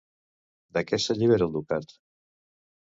[0.77, 1.97] De què s'allibera el ducat?